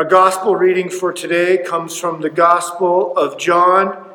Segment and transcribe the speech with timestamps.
[0.00, 4.08] Our gospel reading for today comes from the Gospel of John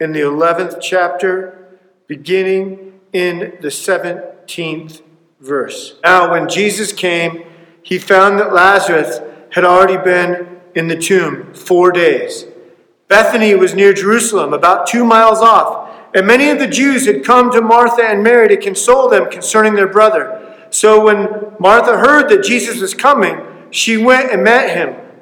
[0.00, 5.02] in the 11th chapter, beginning in the 17th
[5.38, 5.94] verse.
[6.02, 7.44] Now, when Jesus came,
[7.80, 9.20] he found that Lazarus
[9.52, 12.46] had already been in the tomb four days.
[13.06, 17.52] Bethany was near Jerusalem, about two miles off, and many of the Jews had come
[17.52, 20.66] to Martha and Mary to console them concerning their brother.
[20.70, 23.40] So when Martha heard that Jesus was coming,
[23.70, 25.06] she went and met him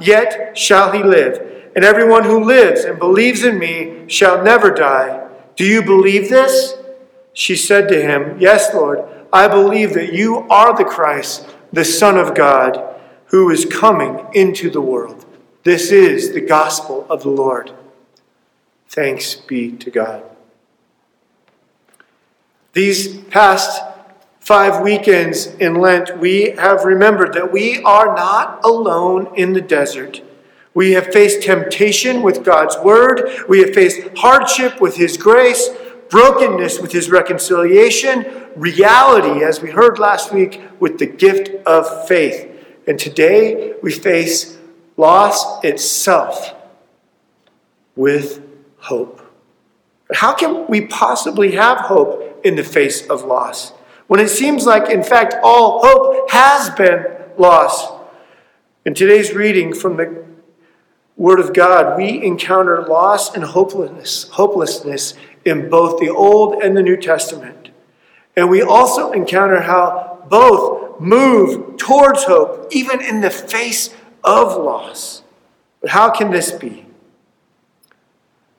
[0.00, 1.70] yet shall he live.
[1.74, 5.28] And everyone who lives and believes in me shall never die.
[5.56, 6.74] Do you believe this?
[7.32, 12.16] She said to him, Yes, Lord, I believe that you are the Christ, the Son
[12.16, 12.82] of God,
[13.26, 15.26] who is coming into the world.
[15.64, 17.72] This is the gospel of the Lord.
[18.88, 20.22] Thanks be to God.
[22.72, 23.82] These past
[24.46, 30.22] five weekends in Lent, we have remembered that we are not alone in the desert.
[30.72, 35.70] We have faced temptation with God's word, we have faced hardship with His grace,
[36.10, 42.48] brokenness with His reconciliation, reality, as we heard last week, with the gift of faith.
[42.86, 44.56] And today we face
[44.96, 46.54] loss itself
[47.96, 48.46] with
[48.78, 49.20] hope.
[50.06, 53.72] But how can we possibly have hope in the face of loss?
[54.06, 57.92] When it seems like, in fact, all hope has been lost.
[58.84, 60.24] In today's reading from the
[61.16, 66.82] Word of God, we encounter loss and hopelessness, hopelessness in both the Old and the
[66.82, 67.70] New Testament.
[68.36, 75.22] And we also encounter how both move towards hope, even in the face of loss.
[75.80, 76.86] But how can this be?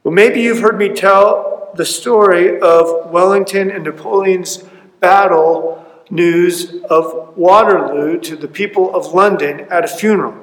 [0.03, 4.63] Well, maybe you've heard me tell the story of Wellington and Napoleon's
[5.00, 10.35] battle news of Waterloo to the people of London at a funeral.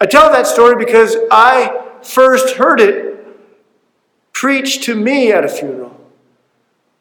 [0.00, 3.10] I tell that story because I first heard it
[4.32, 5.96] preached to me at a funeral.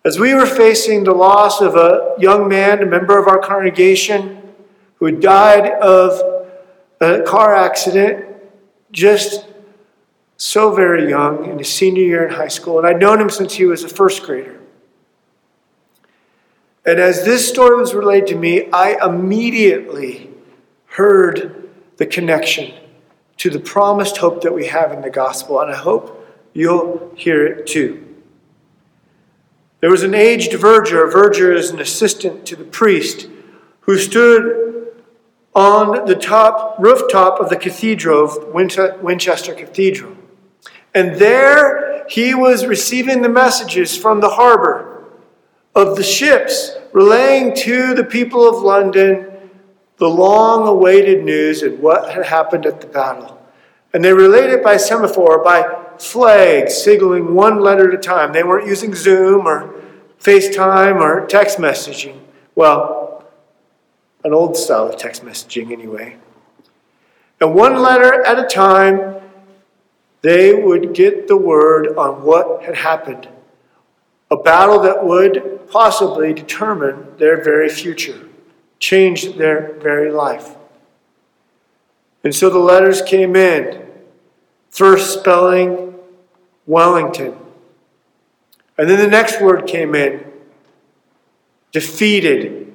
[0.04, 4.42] As we were facing the loss of a young man, a member of our congregation,
[4.96, 6.48] who had died of
[7.00, 8.26] a car accident
[8.92, 9.46] just
[10.36, 13.54] so very young in his senior year in high school, and I'd known him since
[13.54, 14.59] he was a first grader.
[16.90, 20.32] And as this story was relayed to me, I immediately
[20.88, 22.74] heard the connection
[23.38, 25.60] to the promised hope that we have in the gospel.
[25.62, 28.08] And I hope you'll hear it too.
[29.82, 31.06] There was an aged verger.
[31.06, 33.28] A verger is an assistant to the priest
[33.82, 34.92] who stood
[35.54, 38.48] on the top rooftop of the cathedral of
[39.04, 40.18] Winchester Cathedral.
[40.96, 45.06] And there he was receiving the messages from the harbor
[45.76, 49.28] of the ships, relaying to the people of London
[49.98, 53.38] the long awaited news of what had happened at the battle.
[53.94, 58.32] And they relayed it by semaphore, by flag, signaling one letter at a time.
[58.32, 59.74] They weren't using Zoom or
[60.20, 62.20] FaceTime or text messaging.
[62.56, 63.26] Well,
[64.24, 66.18] an old style of text messaging, anyway.
[67.42, 69.16] And one letter at a time,
[70.22, 73.28] they would get the word on what had happened.
[74.30, 78.28] A battle that would possibly determine their very future,
[78.80, 80.56] change their very life.
[82.24, 83.88] And so the letters came in,
[84.70, 85.96] first spelling
[86.66, 87.36] Wellington.
[88.78, 90.26] And then the next word came in
[91.72, 92.74] defeated.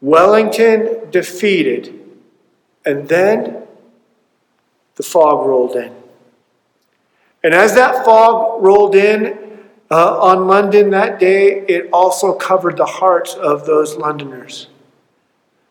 [0.00, 1.94] Wellington defeated.
[2.84, 3.64] And then
[4.94, 5.92] the fog rolled in.
[7.42, 9.47] And as that fog rolled in,
[9.90, 14.68] uh, on London that day, it also covered the hearts of those Londoners.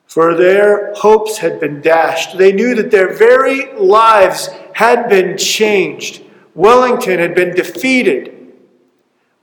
[0.07, 2.37] For their hopes had been dashed.
[2.37, 6.23] They knew that their very lives had been changed.
[6.55, 8.53] Wellington had been defeated,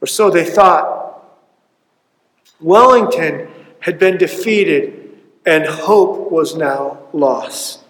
[0.01, 1.23] or so they thought.
[2.61, 3.49] Wellington
[3.81, 7.85] had been defeated, and hope was now lost.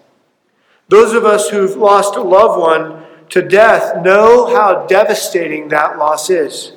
[0.89, 6.29] Those of us who've lost a loved one to death know how devastating that loss
[6.29, 6.74] is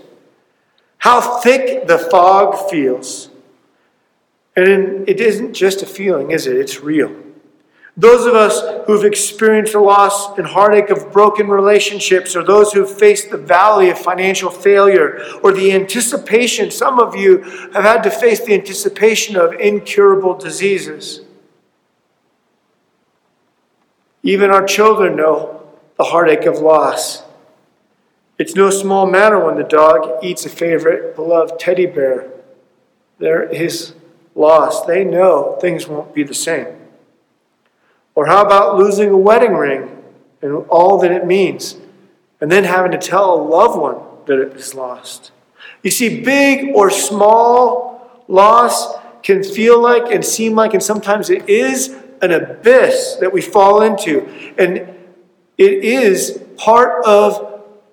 [0.98, 3.30] how thick the fog feels.
[4.56, 6.56] And it isn't just a feeling, is it?
[6.56, 7.14] It's real.
[7.96, 12.88] Those of us who've experienced the loss and heartache of broken relationships, or those who've
[12.88, 17.42] faced the valley of financial failure, or the anticipation, some of you
[17.72, 21.22] have had to face the anticipation of incurable diseases.
[24.22, 25.66] Even our children know
[25.96, 27.24] the heartache of loss.
[28.38, 32.30] It's no small matter when the dog eats a favorite beloved teddy bear.
[33.18, 33.94] There is
[34.36, 34.86] loss.
[34.86, 36.68] They know things won't be the same.
[38.14, 40.02] Or how about losing a wedding ring
[40.40, 41.76] and all that it means,
[42.40, 45.32] and then having to tell a loved one that it is lost?
[45.82, 51.48] You see, big or small loss can feel like and seem like, and sometimes it
[51.48, 54.28] is an abyss that we fall into.
[54.56, 54.94] And
[55.56, 57.47] it is part of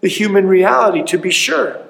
[0.06, 1.82] the human reality, to be sure.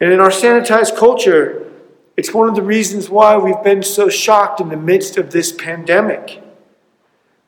[0.00, 1.70] And in our sanitized culture,
[2.16, 5.52] it's one of the reasons why we've been so shocked in the midst of this
[5.52, 6.42] pandemic.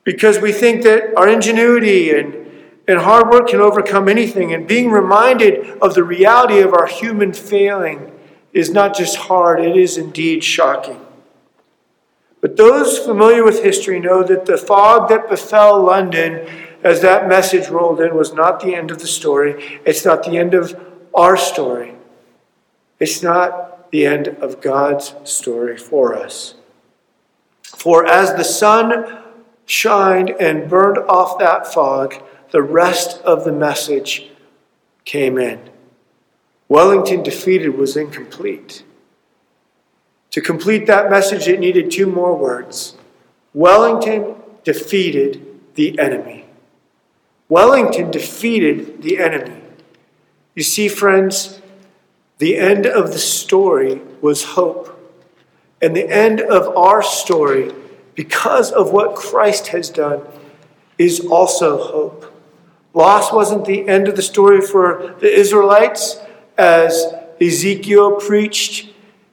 [0.05, 2.47] Because we think that our ingenuity and,
[2.87, 4.55] and hard work can overcome anything.
[4.55, 8.13] And being reminded of the reality of our human failing
[8.53, 11.05] is not just hard, it is indeed shocking.
[12.41, 16.47] But those familiar with history know that the fog that befell London
[16.87, 19.81] as that message rolled in was not the end of the story.
[19.85, 20.81] It's not the end of
[21.13, 21.97] our story.
[23.01, 26.55] It's not the end of God's story for us.
[27.65, 29.21] For as the sun
[29.67, 32.23] shined and burned off that fog,
[32.53, 34.31] the rest of the message
[35.05, 35.69] came in.
[36.69, 38.85] Wellington defeated was incomplete.
[40.31, 42.97] To complete that message, it needed two more words
[43.55, 45.45] Wellington defeated
[45.75, 46.46] the enemy.
[47.49, 49.61] Wellington defeated the enemy.
[50.55, 51.61] You see, friends,
[52.39, 54.93] the end of the story was hope.
[55.81, 57.73] And the end of our story,
[58.15, 60.23] because of what Christ has done,
[60.99, 62.33] is also hope.
[62.95, 66.19] Loss wasn't the end of the story for the Israelites,
[66.57, 68.89] as Ezekiel preached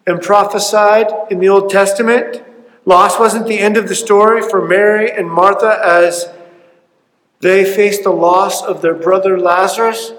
[0.05, 2.43] and prophesied in the Old Testament.
[2.85, 6.27] Loss wasn't the end of the story for Mary and Martha as
[7.43, 10.13] they faced the loss of their brother Lazarus.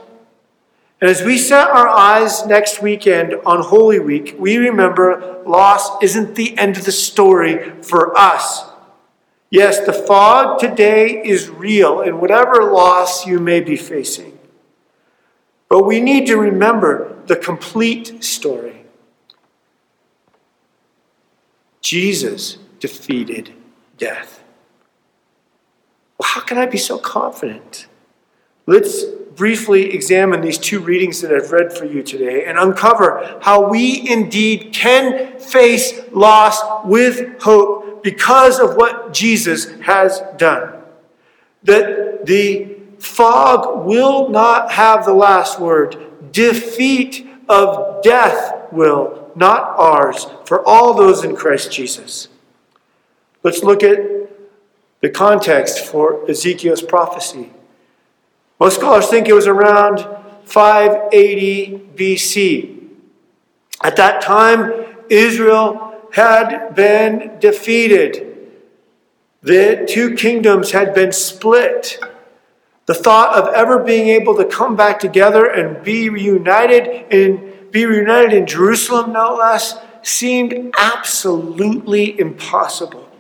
[1.00, 6.35] And as we set our eyes next weekend on Holy Week, we remember loss isn't
[6.35, 8.65] the end of the story for us.
[9.49, 14.38] Yes, the fog today is real in whatever loss you may be facing.
[15.70, 18.85] But we need to remember the complete story.
[21.81, 23.55] Jesus defeated
[23.97, 24.44] death.
[26.22, 27.87] How can I be so confident?
[28.66, 33.69] Let's briefly examine these two readings that I've read for you today and uncover how
[33.69, 40.81] we indeed can face loss with hope because of what Jesus has done.
[41.64, 50.26] That the fog will not have the last word, defeat of death will, not ours,
[50.44, 52.28] for all those in Christ Jesus.
[53.43, 54.24] Let's look at
[55.05, 57.51] the context for Ezekiel's prophecy.
[58.59, 59.99] Most scholars think it was around
[60.45, 62.89] 580 BC.
[63.83, 64.73] At that time,
[65.11, 68.49] Israel had been defeated.
[69.43, 72.03] The two kingdoms had been split.
[72.87, 77.84] The thought of ever being able to come back together and be reunited in be
[77.84, 83.11] reunited in Jerusalem, no less, seemed absolutely impossible.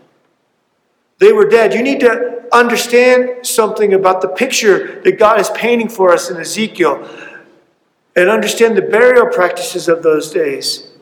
[1.18, 1.74] They were dead.
[1.74, 6.36] You need to understand something about the picture that God is painting for us in
[6.38, 7.08] Ezekiel
[8.16, 10.92] and understand the burial practices of those days.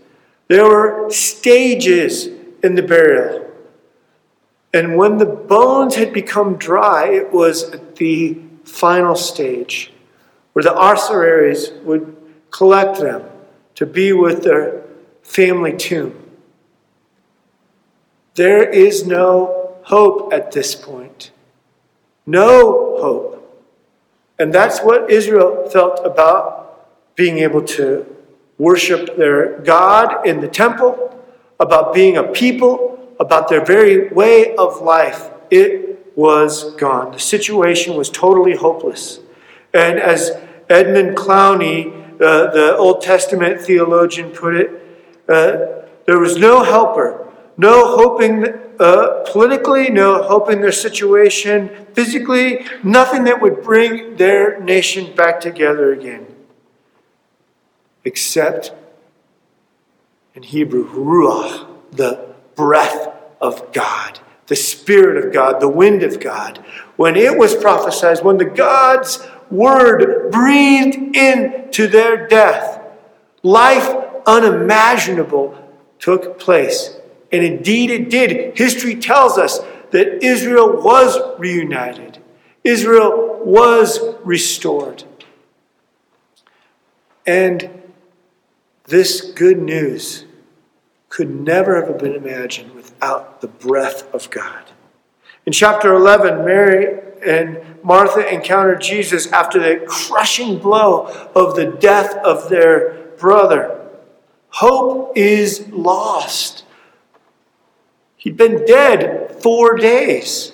[0.48, 2.28] There were stages
[2.62, 3.50] in the burial.
[4.74, 9.92] And when the bones had become dry, it was the final stage
[10.52, 12.16] where the ossuaries would
[12.50, 13.22] collect them
[13.74, 14.82] to be with their
[15.22, 16.18] family tomb.
[18.34, 21.30] There is no hope at this point.
[22.26, 23.38] No hope.
[24.38, 28.06] And that's what Israel felt about being able to
[28.58, 31.18] worship their God in the temple,
[31.60, 35.30] about being a people, about their very way of life.
[35.50, 37.12] It was gone.
[37.12, 39.20] The situation was totally hopeless.
[39.72, 40.32] And as
[40.68, 44.70] Edmund Clowney, uh, the Old Testament theologian, put it,
[45.28, 48.46] uh, there was no helper, no hoping
[48.78, 55.92] uh, politically, no hoping their situation physically, nothing that would bring their nation back together
[55.92, 56.26] again.
[58.04, 58.72] Except
[60.34, 63.08] in Hebrew, ruach, the breath
[63.40, 66.58] of God, the Spirit of God, the wind of God.
[66.96, 72.80] When it was prophesied, when the God's word breathed into their death,
[73.42, 73.88] life
[74.26, 75.58] unimaginable
[75.98, 76.96] took place.
[77.32, 78.56] And indeed it did.
[78.56, 79.60] History tells us
[79.90, 82.18] that Israel was reunited,
[82.62, 85.04] Israel was restored.
[87.26, 87.82] And
[88.84, 90.26] this good news
[91.08, 94.64] could never have been imagined without the breath of God.
[95.44, 102.16] In chapter 11, Mary and Martha encountered Jesus after the crushing blow of the death
[102.24, 103.88] of their brother.
[104.48, 106.61] Hope is lost.
[108.22, 110.52] He'd been dead four days.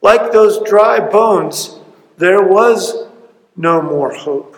[0.00, 1.80] Like those dry bones,
[2.18, 3.08] there was
[3.56, 4.56] no more hope.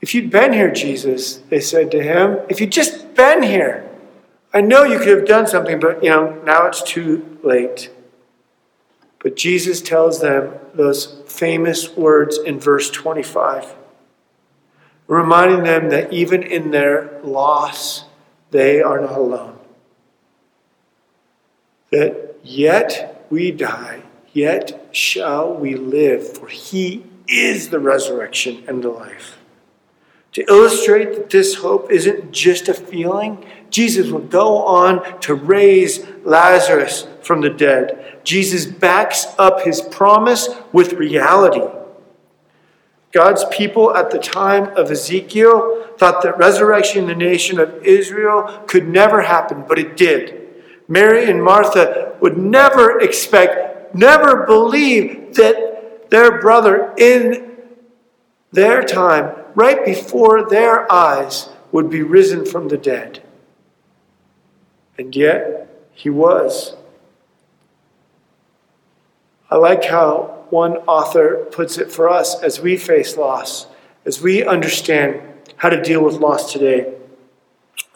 [0.00, 3.84] If you'd been here, Jesus, they said to him, if you'd just been here,
[4.54, 7.90] I know you could have done something, but you know, now it's too late.
[9.18, 13.74] But Jesus tells them those famous words in verse 25,
[15.08, 18.04] reminding them that even in their loss,
[18.50, 19.58] they are not alone.
[21.90, 24.02] That yet we die,
[24.32, 29.38] yet shall we live, for he is the resurrection and the life.
[30.32, 36.06] To illustrate that this hope isn't just a feeling, Jesus will go on to raise
[36.24, 38.20] Lazarus from the dead.
[38.24, 41.62] Jesus backs up his promise with reality.
[43.12, 48.62] God's people at the time of Ezekiel thought that resurrection in the nation of Israel
[48.66, 50.46] could never happen, but it did.
[50.88, 57.56] Mary and Martha would never expect, never believe that their brother in
[58.52, 63.20] their time right before their eyes, would be risen from the dead.
[64.96, 66.76] And yet, he was.
[69.50, 73.66] I like how one author puts it for us as we face loss,
[74.04, 75.20] as we understand
[75.56, 76.94] how to deal with loss today.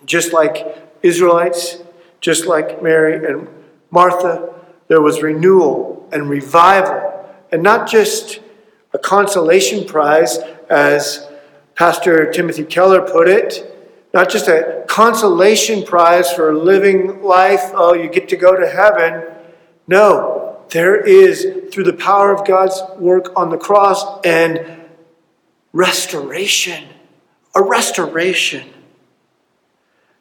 [0.05, 1.83] Just like Israelites,
[2.21, 3.49] just like Mary and
[3.91, 4.55] Martha,
[4.89, 8.41] there was renewal and revival, and not just
[8.93, 11.29] a consolation prize as
[11.75, 13.69] Pastor Timothy Keller put it.
[14.13, 19.25] Not just a consolation prize for living life, oh, you get to go to heaven.
[19.87, 20.42] No,
[20.73, 24.81] there is, through the power of God's work on the cross, and
[25.73, 26.89] restoration.
[27.55, 28.69] A restoration.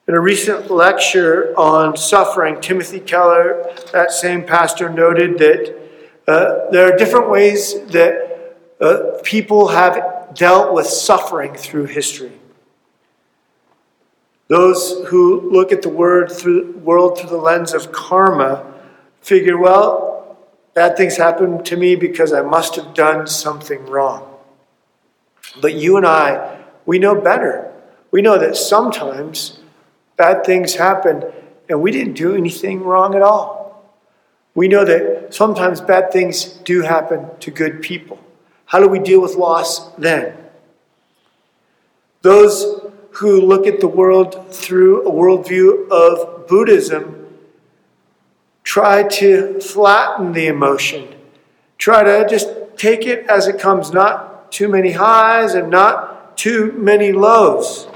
[0.07, 5.79] In a recent lecture on suffering, Timothy Keller, that same pastor, noted that
[6.27, 12.33] uh, there are different ways that uh, people have dealt with suffering through history.
[14.49, 18.65] Those who look at the word through, world through the lens of karma
[19.21, 20.10] figure, well,
[20.73, 24.27] bad things happen to me because I must have done something wrong.
[25.59, 27.73] But you and I, we know better.
[28.11, 29.59] We know that sometimes
[30.17, 31.23] bad things happen
[31.69, 33.61] and we didn't do anything wrong at all.
[34.53, 38.19] We know that sometimes bad things do happen to good people.
[38.65, 40.35] How do we deal with loss then?
[42.21, 47.20] Those who look at the world through a worldview of Buddhism
[48.71, 51.05] try to flatten the emotion,
[51.77, 52.47] try to just
[52.77, 57.89] take it as it comes, not too many highs and not too many lows.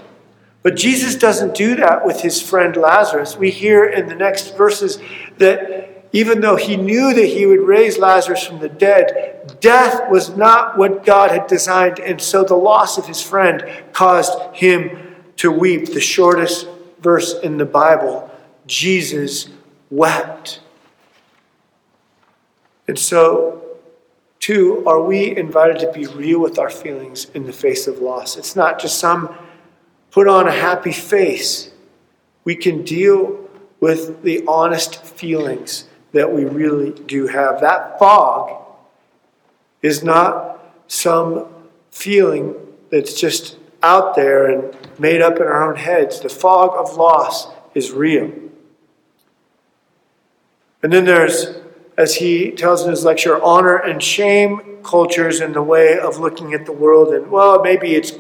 [0.63, 3.38] But Jesus doesn't do that with his friend Lazarus.
[3.38, 5.00] We hear in the next verses
[5.38, 10.36] that even though he knew that he would raise Lazarus from the dead, death was
[10.36, 12.00] not what God had designed.
[12.00, 13.63] And so the loss of his friend
[13.94, 15.94] caused him to weep.
[15.94, 16.67] The shortest
[17.00, 18.29] verse in the Bible
[18.67, 19.48] Jesus
[19.89, 20.60] wept.
[22.88, 23.62] And so,
[24.39, 28.38] too, are we invited to be real with our feelings in the face of loss?
[28.38, 29.36] It's not just some
[30.12, 31.72] put on a happy face.
[32.44, 33.50] We can deal
[33.80, 37.60] with the honest feelings that we really do have.
[37.62, 38.63] That fog
[39.82, 41.48] is not some
[41.92, 42.56] feeling
[42.89, 46.20] that's just out there and made up in our own heads.
[46.20, 48.32] The fog of loss is real.
[50.82, 51.58] And then there's,
[51.98, 56.54] as he tells in his lecture, honor and shame cultures in the way of looking
[56.54, 57.14] at the world.
[57.14, 58.12] And, well, maybe it's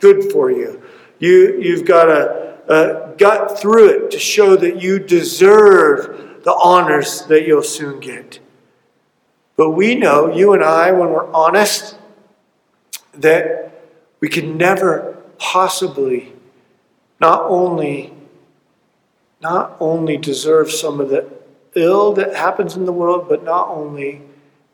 [0.00, 0.82] good for you.
[1.18, 7.22] you you've got to uh, gut through it to show that you deserve the honors
[7.26, 8.40] that you'll soon get.
[9.56, 11.96] But we know, you and I, when we're honest,
[13.12, 13.82] that
[14.20, 16.32] we can never possibly
[17.20, 18.12] not only
[19.40, 21.37] not only deserve some of the
[21.74, 24.22] ill that happens in the world, but not only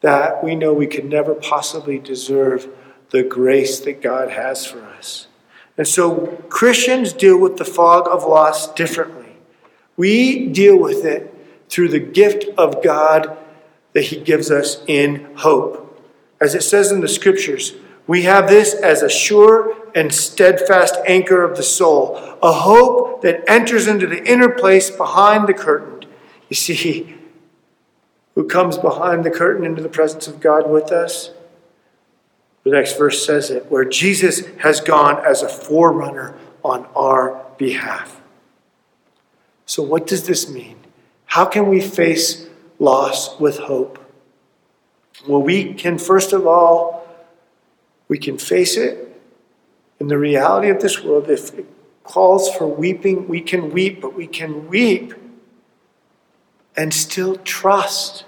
[0.01, 2.69] that, we know we can never possibly deserve
[3.11, 5.29] the grace that God has for us.
[5.77, 9.37] And so Christians deal with the fog of loss differently.
[9.97, 11.35] We deal with it
[11.69, 13.37] through the gift of God
[13.93, 15.81] that He gives us in hope.
[16.41, 17.75] As it says in the scriptures,
[18.07, 23.49] we have this as a sure and steadfast anchor of the soul, a hope that
[23.49, 25.94] enters into the inner place behind the curtain.
[26.55, 27.17] You see,
[28.37, 31.31] who comes behind the curtain into the presence of God with us?
[32.63, 38.21] The next verse says it, where Jesus has gone as a forerunner on our behalf.
[39.67, 40.77] So, what does this mean?
[41.27, 42.47] How can we face
[42.79, 43.99] loss with hope?
[45.27, 47.05] Well, we can, first of all,
[48.07, 49.21] we can face it
[49.99, 51.29] in the reality of this world.
[51.29, 51.67] If it
[52.05, 55.15] calls for weeping, we can weep, but we can weep
[56.77, 58.25] and still trust.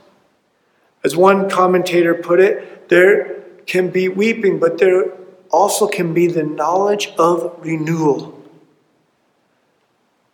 [1.05, 5.13] As one commentator put it, there can be weeping, but there
[5.51, 8.33] also can be the knowledge of renewal.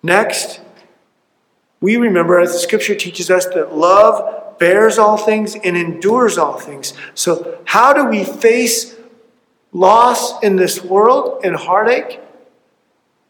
[0.02, 0.60] Next,
[1.80, 6.58] we remember, as the scripture teaches us, that love bears all things and endures all
[6.58, 6.94] things.
[7.14, 8.96] So, how do we face
[9.72, 12.20] loss in this world and heartache?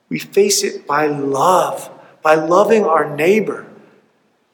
[0.08, 1.90] We face it by love,
[2.22, 3.66] by loving our neighbor.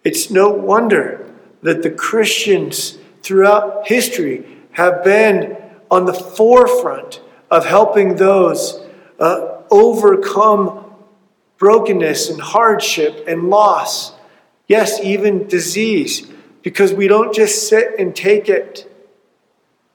[0.09, 5.55] It's no wonder that the Christians throughout history have been
[5.91, 8.81] on the forefront of helping those
[9.21, 10.95] uh, overcome
[11.59, 14.15] brokenness and hardship and loss.
[14.67, 16.27] Yes, even disease,
[16.63, 18.91] because we don't just sit and take it.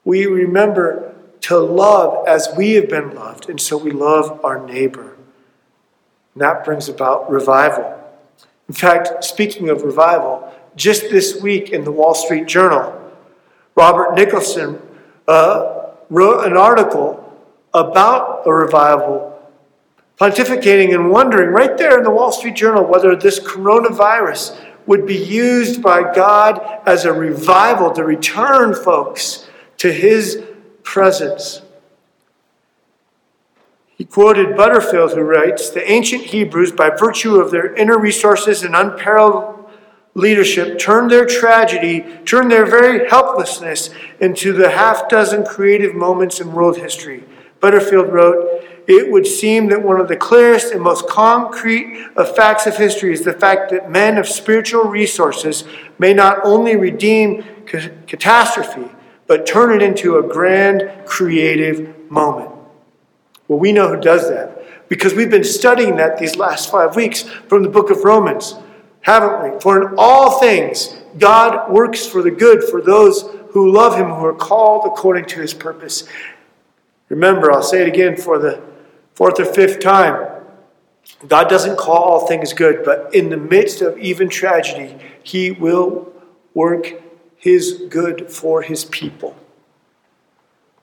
[0.04, 5.16] We remember to love as we have been loved, and so we love our neighbor.
[6.34, 8.03] And that brings about revival.
[8.68, 13.00] In fact, speaking of revival, just this week in the Wall Street Journal,
[13.76, 14.80] Robert Nicholson
[15.28, 17.20] uh, wrote an article
[17.72, 19.38] about a revival,
[20.18, 25.16] pontificating and wondering right there in the Wall Street Journal whether this coronavirus would be
[25.16, 29.48] used by God as a revival to return folks
[29.78, 30.42] to his
[30.82, 31.62] presence.
[33.96, 38.74] He quoted Butterfield, who writes The ancient Hebrews, by virtue of their inner resources and
[38.74, 39.54] unparalleled
[40.14, 46.52] leadership turned their tragedy, turned their very helplessness into the half dozen creative moments in
[46.52, 47.24] world history.
[47.60, 52.66] Butterfield wrote, It would seem that one of the clearest and most concrete of facts
[52.66, 55.64] of history is the fact that men of spiritual resources
[55.98, 58.90] may not only redeem ca- catastrophe,
[59.26, 62.53] but turn it into a grand creative moment.
[63.48, 67.22] Well, we know who does that because we've been studying that these last five weeks
[67.22, 68.54] from the book of Romans
[69.04, 69.60] haven't we?
[69.60, 74.24] For in all things, God works for the good for those who love him, who
[74.24, 76.08] are called according to his purpose.
[77.10, 78.62] Remember, I'll say it again for the
[79.14, 80.42] fourth or fifth time.
[81.28, 86.10] God doesn't call all things good, but in the midst of even tragedy, he will
[86.54, 86.94] work
[87.36, 89.36] his good for his people.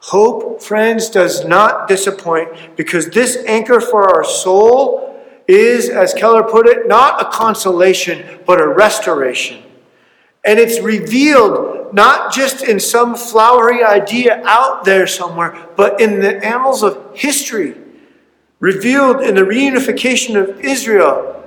[0.05, 5.15] Hope, friends, does not disappoint because this anchor for our soul
[5.47, 9.61] is, as Keller put it, not a consolation, but a restoration.
[10.43, 16.43] And it's revealed not just in some flowery idea out there somewhere, but in the
[16.43, 17.75] annals of history.
[18.59, 21.43] Revealed in the reunification of Israel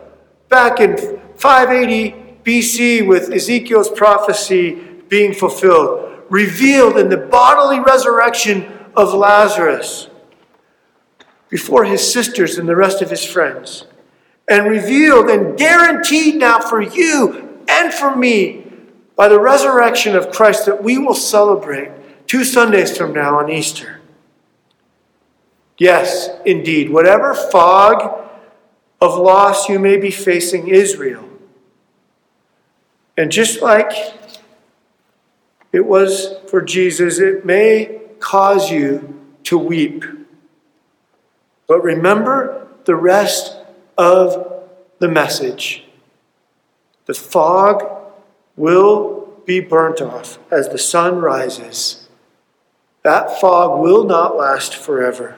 [0.48, 4.74] back in 580 BC with Ezekiel's prophecy
[5.08, 6.13] being fulfilled.
[6.30, 10.08] Revealed in the bodily resurrection of Lazarus
[11.48, 13.86] before his sisters and the rest of his friends
[14.48, 18.66] and revealed and guaranteed now for you and for me
[19.16, 21.90] by the resurrection of Christ that we will celebrate
[22.26, 24.00] two Sundays from now on Easter.
[25.78, 28.28] Yes, indeed, whatever fog
[29.00, 31.28] of loss you may be facing is real.
[33.16, 34.23] And just like
[35.74, 40.04] it was for Jesus, it may cause you to weep.
[41.66, 43.56] But remember the rest
[43.98, 44.62] of
[45.00, 45.82] the message.
[47.06, 47.82] The fog
[48.54, 52.08] will be burnt off as the sun rises.
[53.02, 55.36] That fog will not last forever.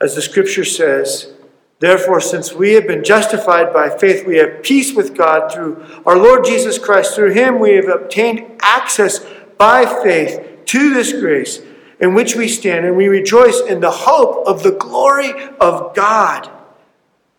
[0.00, 1.34] As the scripture says,
[1.82, 6.16] Therefore, since we have been justified by faith, we have peace with God through our
[6.16, 7.16] Lord Jesus Christ.
[7.16, 9.18] Through him, we have obtained access
[9.58, 11.60] by faith to this grace
[11.98, 16.48] in which we stand, and we rejoice in the hope of the glory of God.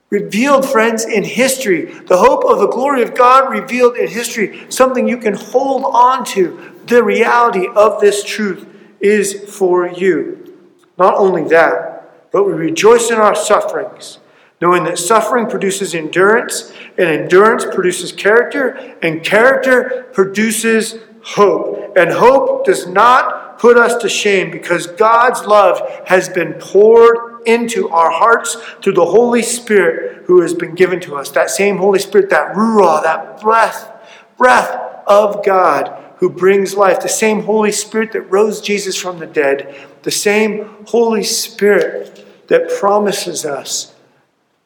[0.09, 1.85] revealed, friends, in history.
[1.85, 4.65] The hope of the glory of God revealed in history.
[4.69, 6.81] Something you can hold on to.
[6.85, 8.67] The reality of this truth
[8.99, 10.53] is for you.
[10.97, 14.19] Not only that, but we rejoice in our sufferings,
[14.61, 21.97] knowing that suffering produces endurance, and endurance produces character, and character produces hope.
[21.97, 27.89] And hope does not put us to shame because God's love has been poured into
[27.89, 31.29] our hearts through the Holy Spirit who has been given to us.
[31.31, 33.89] That same Holy Spirit, that ruah, that breath,
[34.37, 37.01] breath of God who brings life.
[37.01, 39.75] The same Holy Spirit that rose Jesus from the dead.
[40.03, 43.92] The same Holy Spirit that promises us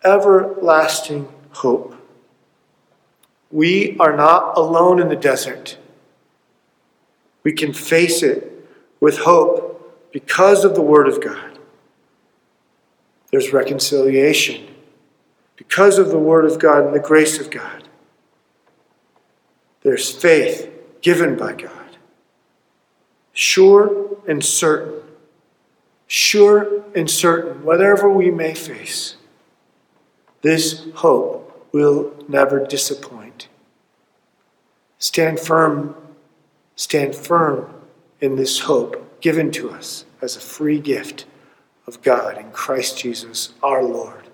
[0.07, 1.95] everlasting hope.
[3.51, 5.77] We are not alone in the desert.
[7.43, 8.67] We can face it
[8.99, 11.59] with hope because of the Word of God.
[13.31, 14.67] There's reconciliation
[15.55, 17.83] because of the Word of God and the grace of God.
[19.81, 20.69] There's faith
[21.01, 21.97] given by God,
[23.33, 25.01] sure and certain.
[26.07, 29.16] Sure and certain, whatever we may face,
[30.47, 33.49] this hope will never disappoint.
[34.97, 35.93] Stand firm,
[36.77, 37.69] stand firm
[38.21, 41.25] in this hope given to us as a free gift
[41.85, 44.29] of God in Christ Jesus our Lord.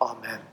[0.00, 0.51] Amen.